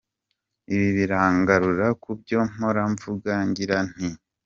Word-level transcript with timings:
Ibi 0.73 0.89
birangarura 0.97 1.87
kubyo 2.03 2.39
mpora 2.53 2.83
nvuga 2.93 3.33
ngira 3.47 3.77
nti 3.89 4.07